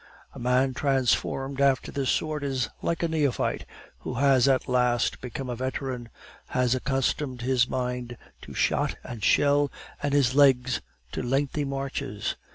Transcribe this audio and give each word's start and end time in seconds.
"A 0.33 0.39
man 0.39 0.73
transformed 0.73 1.61
after 1.61 1.91
this 1.91 2.09
sort 2.09 2.43
is 2.43 2.69
like 2.81 3.03
a 3.03 3.07
neophyte 3.07 3.67
who 3.99 4.15
has 4.15 4.47
at 4.47 4.67
last 4.67 5.21
become 5.21 5.47
a 5.47 5.55
veteran, 5.55 6.09
has 6.47 6.73
accustomed 6.73 7.41
his 7.43 7.67
mind 7.69 8.17
to 8.41 8.55
shot 8.55 8.95
and 9.03 9.23
shell 9.23 9.71
and 10.01 10.11
his 10.15 10.33
legs 10.33 10.81
to 11.11 11.21
lengthy 11.21 11.65
marches. 11.65 12.35